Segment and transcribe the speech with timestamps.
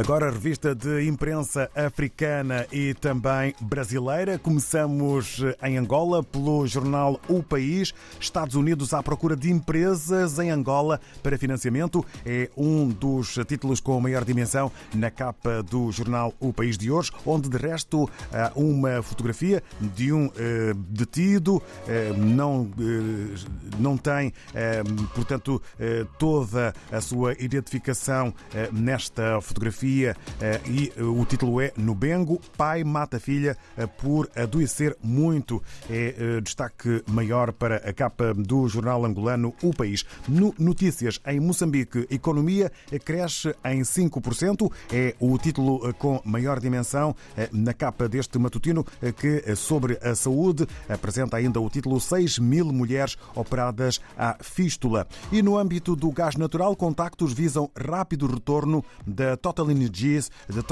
[0.00, 4.38] Agora a revista de imprensa africana e também brasileira.
[4.38, 7.92] Começamos em Angola pelo jornal O País.
[8.18, 12.02] Estados Unidos à procura de empresas em Angola para financiamento.
[12.24, 17.12] É um dos títulos com maior dimensão na capa do jornal O País de hoje,
[17.26, 21.62] onde de resto há uma fotografia de um eh, detido.
[21.86, 23.38] Eh, não, eh,
[23.78, 24.32] não tem,
[25.14, 25.60] portanto,
[26.18, 28.32] toda a sua identificação
[28.72, 34.96] nesta fotografia eh, e eh, o título é Nubengo, pai mata filha eh, por adoecer
[35.02, 35.62] muito.
[35.88, 40.04] É destaque maior para a capa do jornal angolano O País.
[40.28, 42.70] No Notícias em Moçambique, economia
[43.04, 44.70] cresce em 5%.
[44.92, 47.14] É o título com maior dimensão
[47.52, 48.84] na capa deste matutino
[49.16, 55.06] que sobre a saúde apresenta ainda o título 6 mil mulheres operadas à fístula.
[55.32, 60.62] E no âmbito do gás natural, contactos visam rápido retorno da Total Energies, de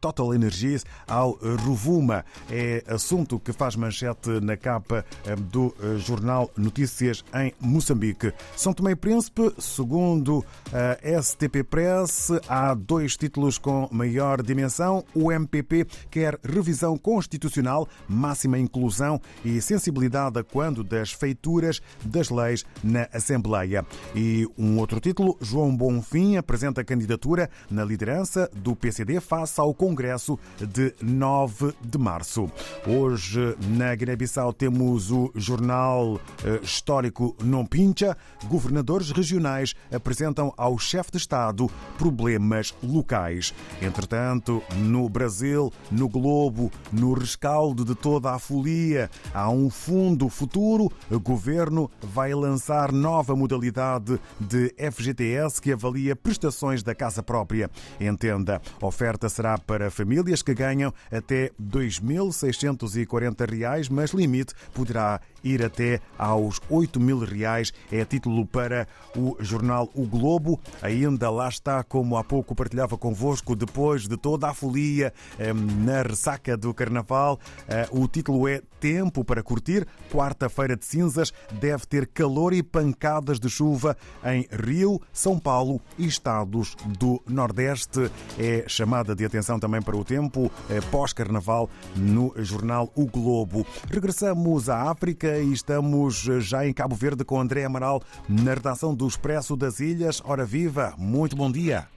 [0.00, 2.24] Total Energies ao Rovuma.
[2.50, 8.32] É assunto que faz manchete na capa eh, do eh, jornal Notícias em Moçambique.
[8.56, 15.04] São Tomé e Príncipe, segundo a STP Press, há dois títulos com maior dimensão.
[15.14, 22.64] O MPP quer revisão constitucional, máxima inclusão e sensibilidade a quando das feituras das leis
[22.82, 23.84] na Assembleia.
[24.14, 30.38] E um outro título, João Bonfim apresenta candidatura na liderança do PCD face ao Congresso
[30.58, 32.50] de 9 de março.
[32.86, 38.16] Hoje, na Guiné-Bissau, temos o jornal eh, histórico Non Pincha.
[38.46, 43.52] Governadores regionais apresentam ao chefe de Estado problemas locais.
[43.82, 50.90] Entretanto, no Brasil, no Globo, no rescaldo de toda a folia, há um fundo futuro.
[51.10, 57.70] O governo vai lançar nova modalidade de FGTS que avalia prestações da casa própria.
[58.00, 58.62] Entende renda.
[58.80, 66.00] A oferta será para famílias que ganham até R$ 2.640, mas limite poderá ir até
[66.18, 67.72] aos 8 mil reais.
[67.90, 70.60] É título para o jornal O Globo.
[70.82, 76.02] Ainda lá está, como há pouco partilhava convosco, depois de toda a folia eh, na
[76.02, 77.40] ressaca do Carnaval.
[77.68, 79.86] Eh, o título é Tempo para Curtir.
[80.10, 86.06] Quarta-feira de cinzas deve ter calor e pancadas de chuva em Rio, São Paulo e
[86.06, 88.10] estados do Nordeste.
[88.38, 93.66] É chamada de atenção também para o tempo eh, pós-carnaval no jornal O Globo.
[93.90, 99.06] Regressamos à África e estamos já em Cabo Verde com André Amaral na redação do
[99.06, 100.22] Expresso das Ilhas.
[100.24, 101.88] Ora viva, muito bom dia.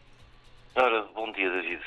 [0.75, 1.81] Ora, bom dia, David.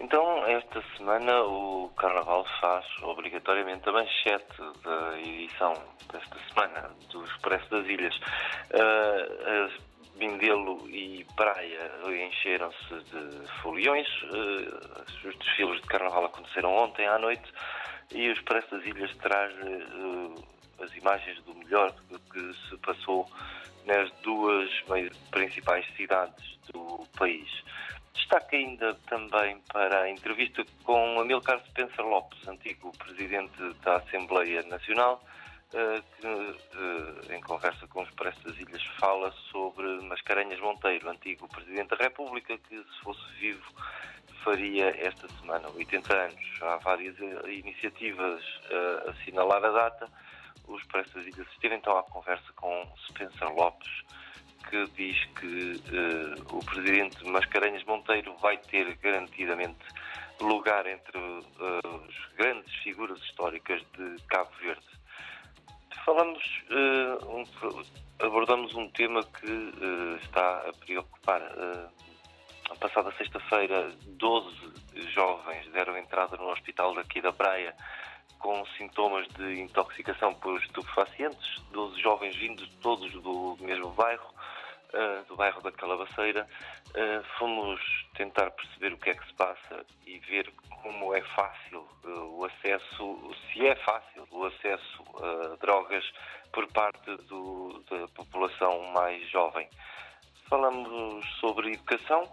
[0.00, 5.74] Então, esta semana o Carnaval faz obrigatoriamente a manchete da edição
[6.12, 8.16] desta semana do Expresso das Ilhas.
[8.16, 14.08] Uh, Mindelo e Praia encheram-se de foliões.
[14.24, 17.50] Uh, os desfiles de Carnaval aconteceram ontem à noite
[18.12, 20.44] e o Expresso das Ilhas traz uh,
[20.80, 21.94] as imagens do melhor
[22.30, 23.28] que se passou
[23.86, 24.70] nas duas
[25.30, 27.48] principais cidades do país.
[28.14, 35.22] Destaque ainda também para a entrevista com Amilcar Spencer Lopes, antigo presidente da Assembleia Nacional,
[35.24, 35.28] eh,
[35.72, 41.96] que eh, em conversa com os Expresso das Ilhas fala sobre Mascarenhas Monteiro, antigo presidente
[41.96, 43.72] da República, que se fosse vivo
[44.44, 46.62] faria esta semana 80 anos.
[46.62, 48.42] Há várias iniciativas
[49.06, 50.10] a assinalar a data
[50.66, 53.90] o Expresso das Ilhas esteve então à conversa com Spencer Lopes,
[54.68, 59.84] que diz que uh, o presidente Mascarenhas Monteiro vai ter garantidamente
[60.40, 65.01] lugar entre uh, as grandes figuras históricas de Cabo Verde.
[66.04, 67.44] Falamos, um,
[68.24, 71.42] abordamos um tema que está a preocupar.
[72.70, 74.72] a passada sexta-feira, 12
[75.12, 77.74] jovens deram entrada no hospital daqui da Praia
[78.42, 84.34] com sintomas de intoxicação por estupefacientes, 12 jovens vindos todos do mesmo bairro,
[84.94, 86.46] uh, do bairro da Calabaceira.
[86.90, 87.80] Uh, fomos
[88.16, 90.52] tentar perceber o que é que se passa e ver
[90.82, 96.04] como é fácil uh, o acesso, se é fácil o acesso a drogas
[96.52, 99.68] por parte do, da população mais jovem.
[100.48, 102.28] Falamos sobre educação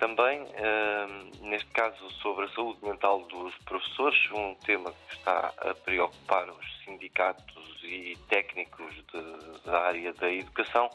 [0.00, 5.74] também, uh, neste caso, sobre a saúde mental dos professores, um tema que está a
[5.74, 10.88] preocupar os sindicatos e técnicos de, da área da educação.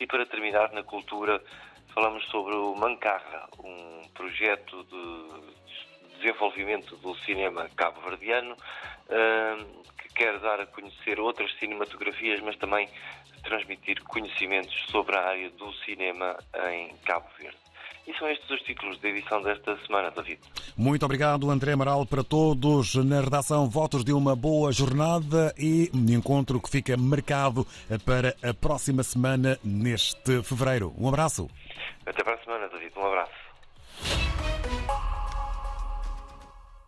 [0.00, 1.40] E para terminar, na cultura,
[1.94, 5.67] falamos sobre o Mancarra, um projeto de
[6.18, 8.56] desenvolvimento do cinema cabo-verdiano,
[9.98, 12.88] que quer dar a conhecer outras cinematografias, mas também
[13.42, 16.36] transmitir conhecimentos sobre a área do cinema
[16.70, 17.56] em Cabo Verde.
[18.06, 20.40] E são estes os títulos da edição desta semana, David.
[20.74, 23.68] Muito obrigado, André Amaral, para todos na redação.
[23.68, 27.66] Votos de uma boa jornada e um encontro que fica marcado
[28.06, 30.94] para a próxima semana, neste fevereiro.
[30.96, 31.50] Um abraço.
[32.06, 32.92] Até para a semana, David.
[32.96, 33.37] Um abraço.